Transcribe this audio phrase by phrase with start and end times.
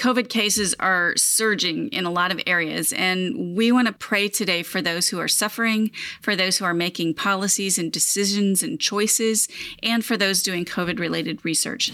[0.00, 4.62] COVID cases are surging in a lot of areas, and we want to pray today
[4.62, 5.90] for those who are suffering,
[6.22, 9.46] for those who are making policies and decisions and choices,
[9.82, 11.92] and for those doing COVID related research.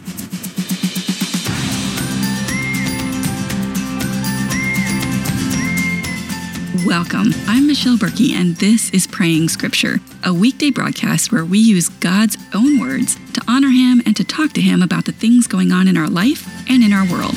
[6.86, 7.34] Welcome.
[7.48, 12.36] I'm Michelle Berkey, and this is Praying Scripture, a weekday broadcast where we use God's
[12.54, 15.88] own words to honor Him and to talk to Him about the things going on
[15.88, 17.34] in our life and in our world.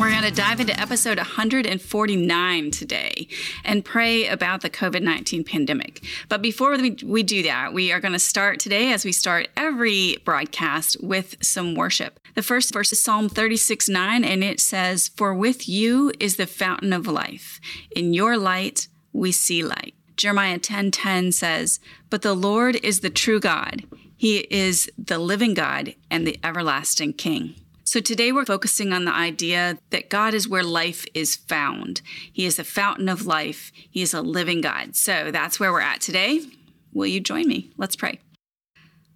[0.00, 3.28] We're going to dive into episode 149 today
[3.64, 6.02] and pray about the COVID 19 pandemic.
[6.30, 10.16] But before we, do that, we are going to start today, as we start every
[10.24, 12.18] broadcast, with some worship.
[12.34, 16.46] The first verse is Psalm 36 9, and it says, For with you is the
[16.46, 17.60] fountain of life.
[17.94, 19.94] In your light, we see light.
[20.16, 23.84] Jeremiah 10 10 says, But the Lord is the true God.
[24.16, 27.54] He is the living God and the everlasting King.
[27.90, 32.02] So today we're focusing on the idea that God is where life is found.
[32.32, 33.72] He is a fountain of life.
[33.74, 34.94] He is a living God.
[34.94, 36.40] So that's where we're at today.
[36.92, 37.72] Will you join me?
[37.76, 38.20] Let's pray.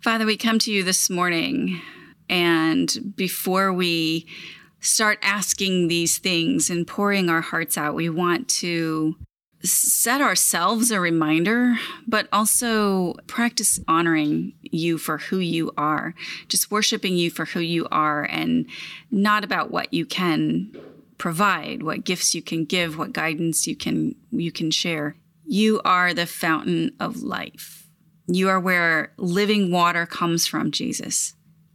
[0.03, 1.81] Father, we come to you this morning,
[2.29, 4.27] and before we
[4.81, 9.15] start asking these things and pouring our hearts out, we want to
[9.65, 11.77] set ourselves a reminder,
[12.07, 16.15] but also practice honoring you for who you are,
[16.49, 18.67] just worshiping you for who you are, and
[19.11, 20.71] not about what you can
[21.17, 25.17] provide, what gifts you can give, what guidance you can you can share.
[25.47, 27.89] You are the fountain of life.
[28.27, 31.35] You are where living water comes from, Jesus.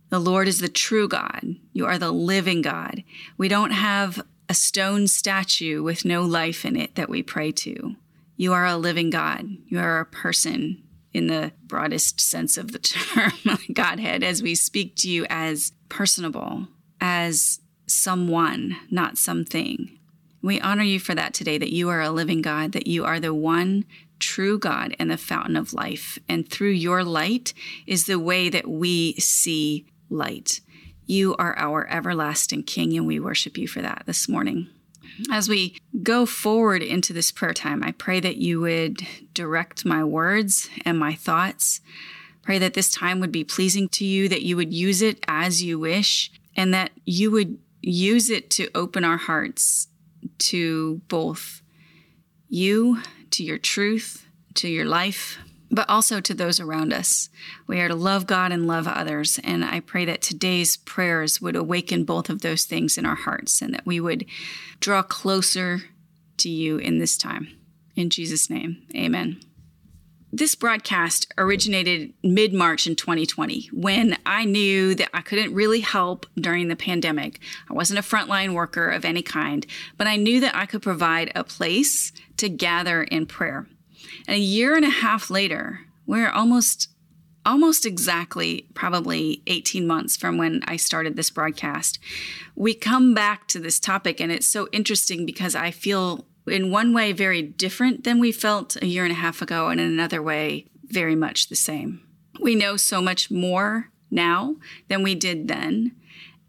[0.10, 1.44] The Lord is the true God.
[1.74, 3.04] You are the living God.
[3.38, 7.96] We don't have a stone statue with no life in it that we pray to.
[8.36, 9.46] You are a living God.
[9.68, 10.82] You are a person
[11.14, 13.32] in the broadest sense of the term,
[13.72, 16.68] Godhead, as we speak to you as personable,
[17.00, 19.98] as someone, not something.
[20.42, 23.20] We honor you for that today, that you are a living God, that you are
[23.20, 23.86] the one
[24.20, 26.18] true God and the fountain of life.
[26.28, 27.54] And through your light
[27.86, 30.62] is the way that we see light.
[31.10, 34.70] You are our everlasting King, and we worship you for that this morning.
[35.32, 39.02] As we go forward into this prayer time, I pray that you would
[39.34, 41.82] direct my words and my thoughts.
[42.44, 45.64] Pray that this time would be pleasing to you, that you would use it as
[45.64, 49.88] you wish, and that you would use it to open our hearts
[50.38, 51.64] to both
[52.50, 55.40] you, to your truth, to your life,
[55.72, 57.30] but also to those around us.
[57.68, 59.40] We are to love God and love others.
[59.44, 63.62] And I pray that today's prayers would awaken both of those things in our hearts
[63.62, 64.26] and that we would
[64.80, 65.84] draw closer
[66.38, 67.50] to you in this time.
[67.96, 69.42] In Jesus' name, amen.
[70.32, 76.28] This broadcast originated mid March in 2020 when I knew that I couldn't really help
[76.36, 77.40] during the pandemic.
[77.70, 79.66] I wasn't a frontline worker of any kind,
[79.98, 83.68] but I knew that I could provide a place to gather in prayer.
[84.28, 86.90] And a year and a half later, we're almost
[87.46, 91.98] almost exactly probably 18 months from when I started this broadcast.
[92.56, 96.94] We come back to this topic and it's so interesting because I feel in one
[96.94, 100.22] way very different than we felt a year and a half ago and in another
[100.22, 102.02] way very much the same.
[102.42, 104.58] We know so much more now
[104.88, 105.96] than we did then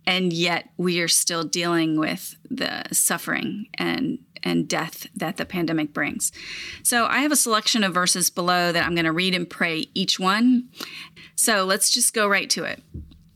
[0.07, 5.93] and yet we are still dealing with the suffering and and death that the pandemic
[5.93, 6.33] brings.
[6.83, 9.87] So I have a selection of verses below that I'm going to read and pray
[9.95, 10.69] each one.
[11.35, 12.83] So let's just go right to it.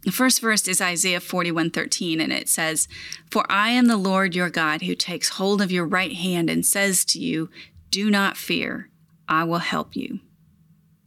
[0.02, 2.88] The first verse is Isaiah 41:13 and it says,
[3.30, 6.64] "For I am the Lord your God who takes hold of your right hand and
[6.64, 7.48] says to you,
[7.90, 8.90] do not fear,
[9.28, 10.20] I will help you."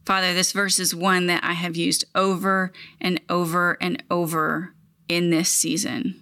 [0.04, 4.74] Father, this verse is one that I have used over and over and over
[5.08, 6.20] in this season.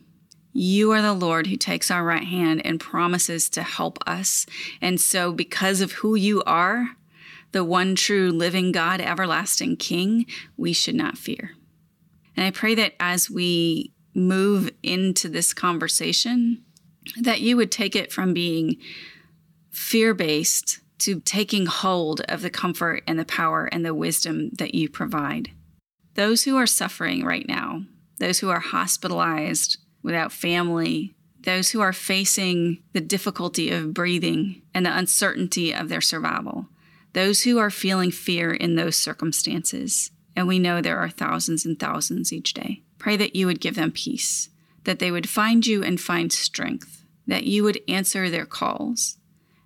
[0.58, 4.46] You are the Lord who takes our right hand and promises to help us.
[4.80, 6.96] And so, because of who you are,
[7.52, 10.24] the one true living God, everlasting King,
[10.56, 11.50] we should not fear.
[12.38, 16.64] And I pray that as we move into this conversation,
[17.20, 18.76] that you would take it from being
[19.70, 24.74] fear based to taking hold of the comfort and the power and the wisdom that
[24.74, 25.50] you provide.
[26.14, 27.82] Those who are suffering right now,
[28.20, 29.76] those who are hospitalized,
[30.06, 36.00] without family, those who are facing the difficulty of breathing and the uncertainty of their
[36.00, 36.68] survival,
[37.12, 40.12] those who are feeling fear in those circumstances.
[40.36, 42.82] And we know there are thousands and thousands each day.
[42.98, 44.48] Pray that you would give them peace,
[44.84, 49.18] that they would find you and find strength, that you would answer their calls,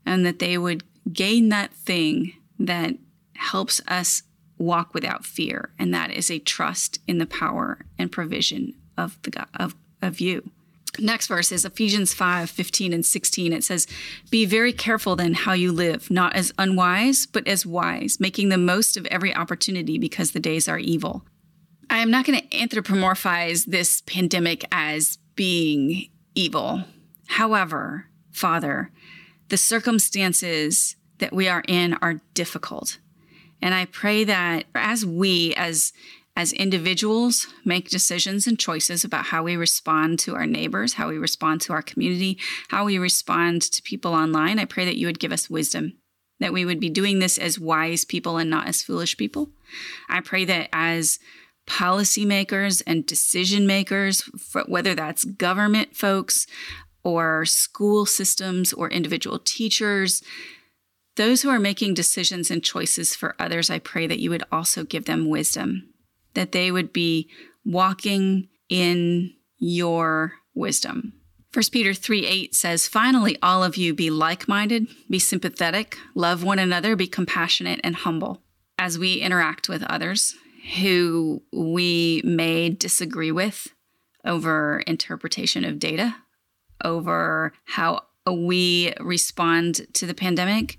[0.06, 2.94] and that they would gain that thing that
[3.34, 4.22] helps us
[4.56, 9.30] walk without fear, and that is a trust in the power and provision of the
[9.30, 10.50] God, of of you.
[10.98, 13.52] Next verse is Ephesians 5 15 and 16.
[13.52, 13.86] It says,
[14.30, 18.58] Be very careful then how you live, not as unwise, but as wise, making the
[18.58, 21.24] most of every opportunity because the days are evil.
[21.88, 26.84] I am not going to anthropomorphize this pandemic as being evil.
[27.28, 28.90] However, Father,
[29.48, 32.98] the circumstances that we are in are difficult.
[33.62, 35.92] And I pray that as we, as
[36.40, 41.18] as individuals make decisions and choices about how we respond to our neighbors, how we
[41.18, 42.38] respond to our community,
[42.68, 45.98] how we respond to people online, I pray that you would give us wisdom,
[46.38, 49.50] that we would be doing this as wise people and not as foolish people.
[50.08, 51.18] I pray that as
[51.66, 54.22] policymakers and decision makers,
[54.66, 56.46] whether that's government folks
[57.04, 60.22] or school systems or individual teachers,
[61.16, 64.84] those who are making decisions and choices for others, I pray that you would also
[64.84, 65.89] give them wisdom
[66.34, 67.28] that they would be
[67.64, 71.14] walking in your wisdom.
[71.52, 76.44] 1 Peter 3 8 says, Finally, all of you be like minded, be sympathetic, love
[76.44, 78.42] one another, be compassionate and humble
[78.78, 80.36] as we interact with others
[80.80, 83.68] who we may disagree with
[84.24, 86.16] over interpretation of data,
[86.84, 90.78] over how we respond to the pandemic.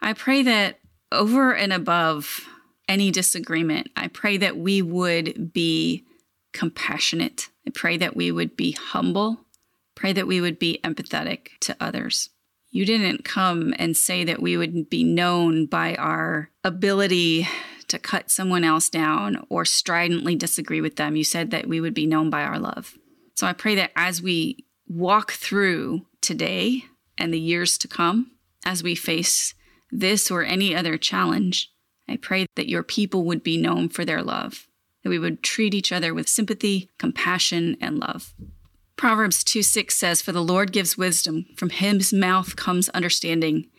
[0.00, 0.78] I pray that
[1.12, 2.48] over and above
[2.90, 3.88] any disagreement.
[3.96, 6.04] I pray that we would be
[6.52, 7.48] compassionate.
[7.66, 9.46] I pray that we would be humble.
[9.94, 12.30] Pray that we would be empathetic to others.
[12.70, 17.46] You didn't come and say that we would be known by our ability
[17.86, 21.14] to cut someone else down or stridently disagree with them.
[21.14, 22.96] You said that we would be known by our love.
[23.34, 26.84] So I pray that as we walk through today
[27.16, 28.32] and the years to come,
[28.64, 29.54] as we face
[29.92, 31.70] this or any other challenge,
[32.10, 34.66] I pray that your people would be known for their love,
[35.02, 38.34] that we would treat each other with sympathy, compassion, and love.
[38.96, 43.70] Proverbs 2 6 says, For the Lord gives wisdom, from his mouth comes understanding.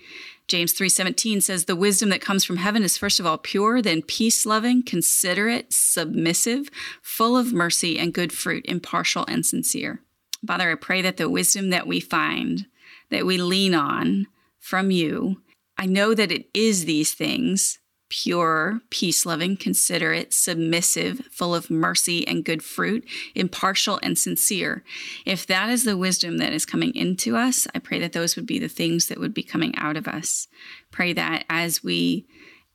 [0.48, 4.02] James 3:17 says the wisdom that comes from heaven is first of all pure, then
[4.02, 6.70] peace-loving, considerate, submissive,
[7.02, 10.02] full of mercy and good fruit, impartial and sincere.
[10.46, 12.66] Father, I pray that the wisdom that we find,
[13.12, 14.28] that we lean on
[14.60, 15.42] from you,
[15.78, 17.80] I know that it is these things,
[18.12, 24.84] pure, peace loving, considerate, submissive, full of mercy and good fruit, impartial and sincere.
[25.26, 28.46] If that is the wisdom that is coming into us, I pray that those would
[28.46, 30.50] be the things that would be coming out of us.
[30.92, 32.28] Pray that as we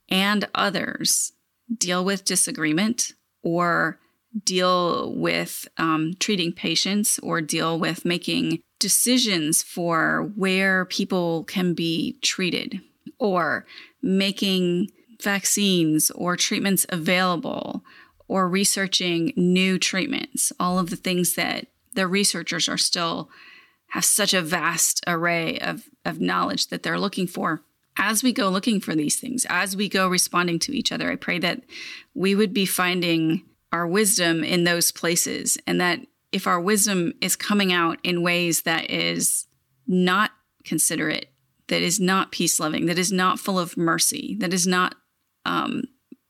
[0.08, 1.32] and others
[1.76, 3.12] deal with disagreement
[3.42, 3.98] or
[4.42, 12.18] deal with um, treating patients or deal with making decisions for where people can be
[12.22, 12.80] treated
[13.18, 13.66] or
[14.02, 14.88] making
[15.20, 17.84] vaccines or treatments available
[18.28, 23.30] or researching new treatments, all of the things that the researchers are still
[23.90, 27.62] have such a vast array of, of knowledge that they're looking for.
[27.96, 31.16] As we go looking for these things, as we go responding to each other, I
[31.16, 31.62] pray that
[32.14, 33.42] we would be finding
[33.72, 36.00] our wisdom in those places and that
[36.32, 39.46] if our wisdom is coming out in ways that is
[39.86, 40.32] not
[40.64, 41.30] considerate,
[41.68, 44.94] that is not peace loving, that is not full of mercy, that is not
[45.46, 45.84] um,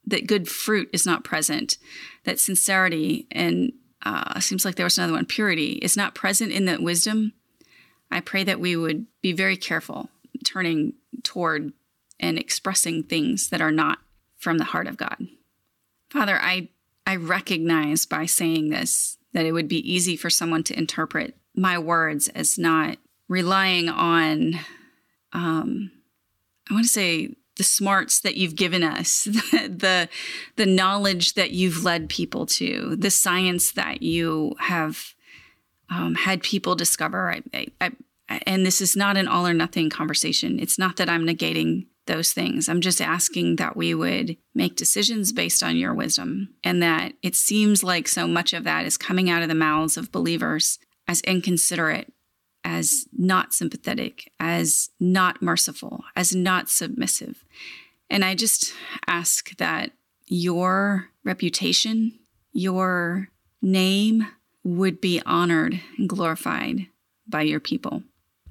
[0.07, 1.79] that good fruit is not present,
[2.25, 3.73] that sincerity and
[4.05, 7.33] uh, seems like there was another one, purity is not present in that wisdom.
[8.11, 10.09] I pray that we would be very careful
[10.45, 10.93] turning
[11.25, 11.73] toward
[12.21, 13.99] and expressing things that are not
[14.37, 15.27] from the heart of God.
[16.11, 16.69] Father, I
[17.05, 21.79] I recognize by saying this that it would be easy for someone to interpret my
[21.79, 24.55] words as not relying on
[25.33, 25.91] um,
[26.71, 30.09] I want to say the smarts that you've given us, the
[30.57, 35.15] the knowledge that you've led people to, the science that you have
[35.91, 37.33] um, had people discover.
[37.33, 37.43] I,
[37.81, 37.93] I,
[38.29, 40.59] I, and this is not an all or nothing conversation.
[40.59, 42.69] It's not that I'm negating those things.
[42.69, 47.35] I'm just asking that we would make decisions based on your wisdom, and that it
[47.35, 51.21] seems like so much of that is coming out of the mouths of believers as
[51.23, 52.13] inconsiderate
[52.67, 57.45] as not sympathetic, as not merciful, as not submissive.
[58.11, 58.75] And I just
[59.07, 59.93] ask that
[60.27, 62.19] your reputation,
[62.53, 63.29] your
[63.63, 64.27] name
[64.65, 66.89] would be honored and glorified
[67.29, 68.03] by your people.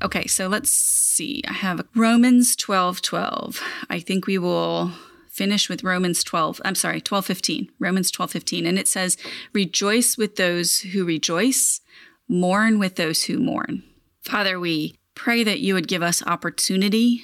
[0.01, 1.43] Okay, so let's see.
[1.45, 3.61] I have Romans 12 12.
[3.89, 4.91] I think we will
[5.29, 6.61] finish with Romans 12.
[6.63, 7.69] I'm sorry, 12 15.
[7.79, 8.65] Romans 12 15.
[8.65, 9.17] And it says,
[9.51, 11.81] Rejoice with those who rejoice,
[12.29, 13.83] mourn with those who mourn.
[14.25, 17.23] Father, we pray that you would give us opportunity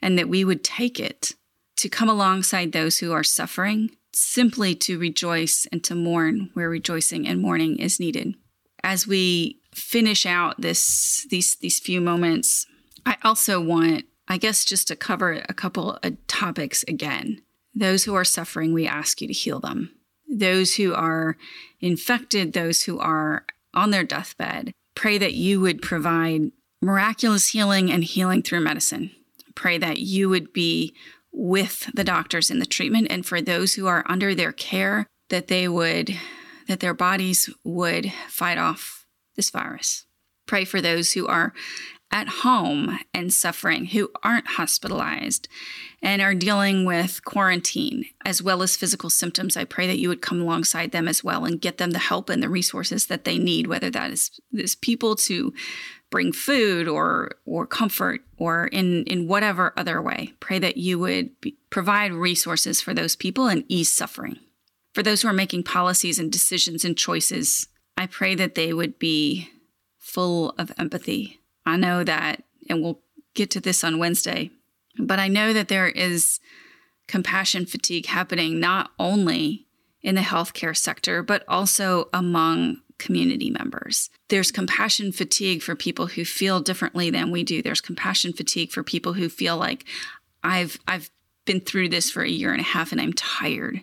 [0.00, 1.34] and that we would take it
[1.76, 7.26] to come alongside those who are suffering, simply to rejoice and to mourn where rejoicing
[7.26, 8.34] and mourning is needed.
[8.82, 12.66] As we finish out this these these few moments,
[13.04, 17.42] I also want, I guess, just to cover a couple of topics again.
[17.74, 19.90] Those who are suffering, we ask you to heal them.
[20.28, 21.36] Those who are
[21.80, 26.50] infected, those who are on their deathbed, pray that you would provide
[26.82, 29.12] miraculous healing and healing through medicine.
[29.54, 30.94] Pray that you would be
[31.32, 35.48] with the doctors in the treatment and for those who are under their care that
[35.48, 36.16] they would
[36.66, 40.04] that their bodies would fight off this virus.
[40.46, 41.52] Pray for those who are
[42.12, 45.48] at home and suffering, who aren't hospitalized
[46.02, 49.56] and are dealing with quarantine as well as physical symptoms.
[49.56, 52.30] I pray that you would come alongside them as well and get them the help
[52.30, 55.52] and the resources that they need, whether that is, is people to
[56.10, 60.32] bring food or or comfort or in in whatever other way.
[60.40, 64.38] Pray that you would be, provide resources for those people and ease suffering.
[64.94, 68.98] For those who are making policies and decisions and choices, I pray that they would
[68.98, 69.50] be
[69.98, 71.40] full of empathy.
[71.66, 73.00] I know that, and we'll
[73.34, 74.50] get to this on Wednesday,
[74.98, 76.40] but I know that there is
[77.06, 79.66] compassion fatigue happening not only
[80.02, 84.08] in the healthcare sector, but also among community members.
[84.28, 87.60] There's compassion fatigue for people who feel differently than we do.
[87.60, 89.84] There's compassion fatigue for people who feel like
[90.42, 91.10] I've I've
[91.44, 93.80] been through this for a year and a half and I'm tired.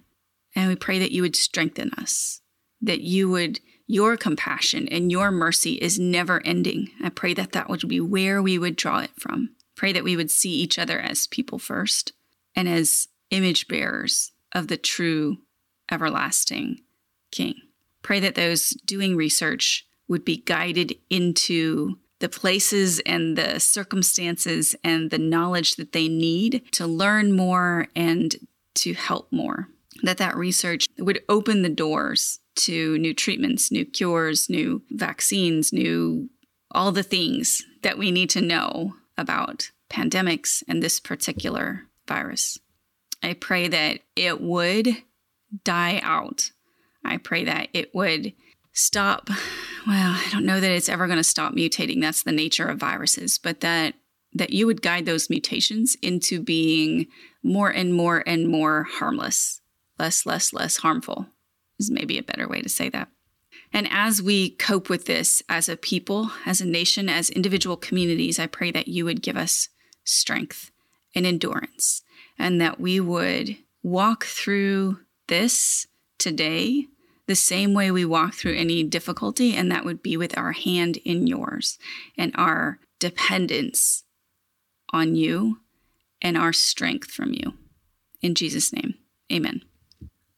[0.55, 2.41] And we pray that you would strengthen us,
[2.81, 6.89] that you would, your compassion and your mercy is never ending.
[7.03, 9.51] I pray that that would be where we would draw it from.
[9.75, 12.13] Pray that we would see each other as people first
[12.55, 15.37] and as image bearers of the true,
[15.91, 16.81] everlasting
[17.31, 17.55] King.
[18.01, 25.09] Pray that those doing research would be guided into the places and the circumstances and
[25.09, 28.35] the knowledge that they need to learn more and
[28.75, 29.67] to help more
[30.03, 36.29] that that research would open the doors to new treatments, new cures, new vaccines, new
[36.71, 42.59] all the things that we need to know about pandemics and this particular virus.
[43.21, 44.87] I pray that it would
[45.63, 46.51] die out.
[47.05, 48.33] I pray that it would
[48.71, 49.29] stop.
[49.85, 52.01] Well, I don't know that it's ever going to stop mutating.
[52.01, 53.95] That's the nature of viruses, but that
[54.35, 57.05] that you would guide those mutations into being
[57.43, 59.61] more and more and more harmless
[59.99, 61.27] less, less, less harmful,
[61.83, 63.09] is maybe a better way to say that.
[63.71, 68.39] And as we cope with this as a people, as a nation, as individual communities,
[68.39, 69.69] I pray that you would give us
[70.03, 70.71] strength
[71.15, 72.03] and endurance
[72.37, 75.87] and that we would walk through this
[76.17, 76.87] today
[77.25, 80.97] the same way we walk through any difficulty, and that would be with our hand
[80.97, 81.79] in yours
[82.17, 84.03] and our dependence
[84.91, 85.59] on you
[86.21, 87.53] and our strength from you.
[88.21, 88.95] In Jesus' name,
[89.31, 89.61] amen.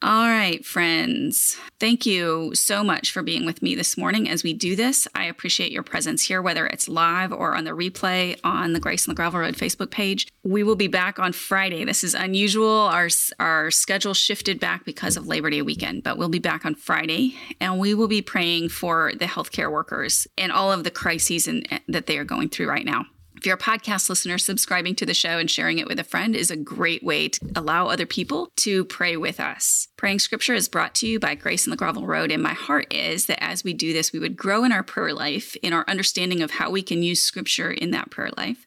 [0.01, 1.57] All right, friends.
[1.79, 5.07] Thank you so much for being with me this morning as we do this.
[5.15, 9.07] I appreciate your presence here, whether it's live or on the replay on the Grace
[9.07, 10.27] on the Gravel Road Facebook page.
[10.43, 11.85] We will be back on Friday.
[11.85, 12.69] This is unusual.
[12.69, 13.07] Our,
[13.39, 17.35] our schedule shifted back because of Labor Day weekend, but we'll be back on Friday
[17.61, 21.63] and we will be praying for the healthcare workers and all of the crises in,
[21.87, 23.05] that they are going through right now.
[23.45, 26.35] If you're a podcast listener, subscribing to the show and sharing it with a friend
[26.35, 29.87] is a great way to allow other people to pray with us.
[29.97, 32.31] Praying scripture is brought to you by Grace on the Gravel Road.
[32.31, 35.13] And my heart is that as we do this, we would grow in our prayer
[35.13, 38.65] life, in our understanding of how we can use scripture in that prayer life.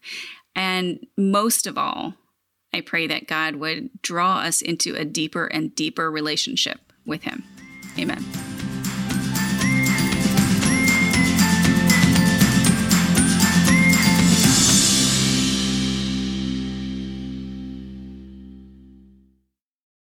[0.55, 2.15] And most of all,
[2.73, 7.43] I pray that God would draw us into a deeper and deeper relationship with Him.
[7.99, 8.25] Amen.